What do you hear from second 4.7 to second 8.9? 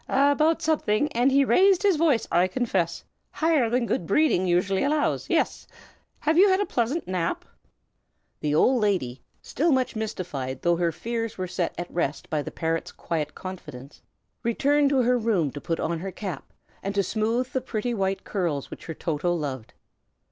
allows. Yes. Have you had a pleasant nap?" The good old